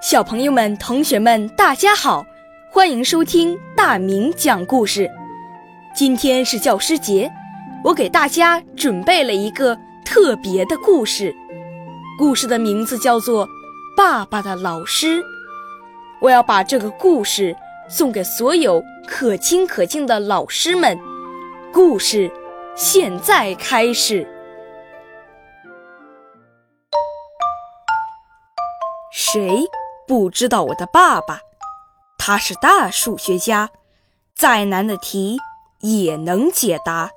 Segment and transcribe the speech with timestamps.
[0.00, 2.24] 小朋友们、同学们，大家好，
[2.70, 5.10] 欢迎收听大明讲故事。
[5.94, 7.32] 今天是教师节，
[7.82, 11.34] 我给大家准备了一个特别的故事，
[12.18, 13.46] 故事的名字叫做
[13.96, 15.22] 《爸爸的老师》。
[16.20, 17.56] 我要把这个故事
[17.88, 20.96] 送给所有可亲可敬的老师们。
[21.72, 22.30] 故事
[22.76, 24.28] 现在开始。
[29.10, 29.64] 谁？
[30.06, 31.40] 不知道我的爸爸，
[32.16, 33.70] 他是大数学家，
[34.34, 35.38] 再难的题
[35.80, 37.10] 也能解答。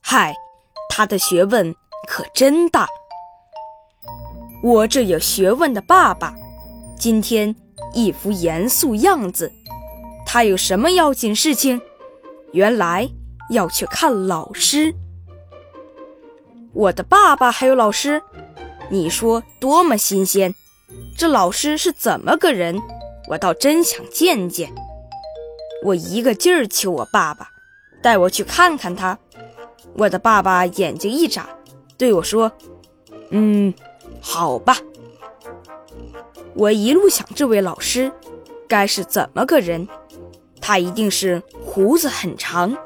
[0.00, 0.34] 嗨，
[0.88, 1.74] 他的学问
[2.08, 2.88] 可真大。
[4.62, 6.34] 我这有学问的爸爸，
[6.98, 7.54] 今天
[7.92, 9.52] 一副严肃样子。
[10.24, 11.80] 他有什么要紧事情？
[12.52, 13.08] 原来
[13.50, 14.94] 要去看老师。
[16.72, 18.22] 我的爸爸还有老师，
[18.88, 20.54] 你说多么新鲜！
[21.16, 22.80] 这老师是怎么个人？
[23.28, 24.72] 我倒真想见见。
[25.84, 27.48] 我一个劲儿求我爸爸
[28.02, 29.18] 带我去看看他。
[29.98, 31.48] 我的爸爸眼睛一眨，
[31.96, 32.52] 对我说
[33.30, 33.72] ：“嗯，
[34.20, 34.76] 好吧。”
[36.54, 38.12] 我一路想这位老师
[38.68, 39.88] 该是怎么个人？
[40.60, 42.76] 他一定是胡子很长，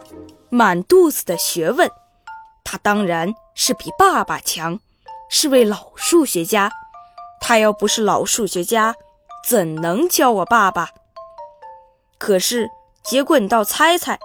[0.49, 1.91] 满肚子的学问。
[2.65, 4.79] 他当然是比爸爸强，
[5.29, 6.71] 是位老数学家。
[7.51, 8.95] 他要不是老数学家，
[9.45, 10.91] 怎能教我爸爸？
[12.17, 12.71] 可是
[13.03, 14.21] 结果你倒猜猜，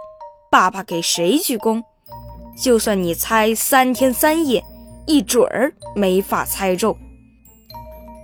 [0.51, 1.81] 爸爸给谁鞠躬？
[2.55, 4.63] 就算你猜三天三夜，
[5.07, 6.95] 一准儿没法猜中。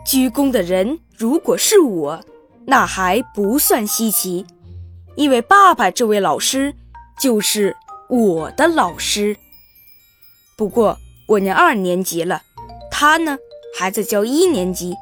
[0.06, 2.24] 鞠躬的人如果是我，
[2.68, 4.46] 那还不算稀奇，
[5.16, 6.76] 因为爸爸这位老师
[7.20, 7.76] 就是
[8.08, 9.36] 我的老师。
[10.56, 10.96] 不过
[11.28, 12.44] 我念二年级了，
[12.92, 13.40] 他呢？
[13.78, 14.94] 还在教一年级，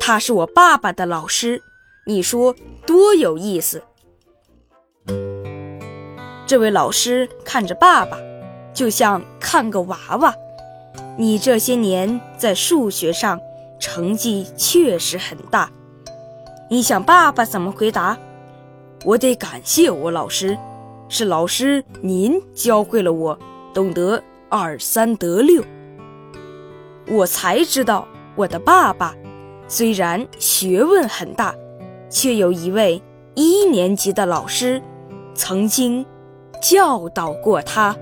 [0.00, 1.62] 他是我爸爸的老师，
[2.06, 2.54] 你说
[2.86, 3.82] 多有意思。
[6.46, 8.18] 这位老师看着爸爸，
[8.74, 10.34] 就像看个娃娃。
[11.16, 13.40] 你这些年在数学上
[13.78, 15.70] 成绩确实很大。
[16.68, 18.18] 你想爸爸怎么回答？
[19.04, 20.58] 我得感谢我老师，
[21.08, 23.38] 是老师您教会了我
[23.72, 25.64] 懂得二三得六。
[27.10, 28.06] 我才知道，
[28.36, 29.16] 我的爸爸
[29.66, 31.52] 虽然学问很大，
[32.08, 33.02] 却有一位
[33.34, 34.80] 一年级的老师
[35.34, 36.06] 曾经
[36.62, 37.96] 教导过他。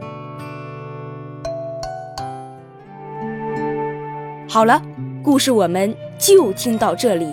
[4.47, 4.83] 好了，
[5.23, 7.33] 故事我们就听到这里。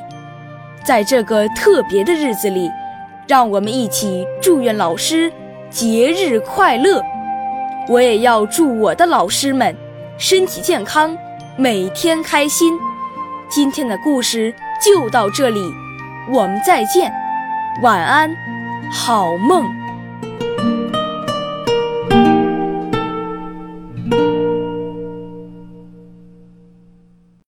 [0.81, 2.71] 在这个特别的日子里，
[3.27, 5.29] 让我们一起祝愿老师
[5.69, 7.01] 节日快乐。
[7.89, 9.75] 我也要祝我的老师们
[10.17, 11.17] 身体健康。
[11.57, 12.77] 每天开心，
[13.47, 15.73] 今天的故事就到这里，
[16.29, 17.09] 我们再见，
[17.81, 18.29] 晚安，
[18.91, 19.84] 好梦。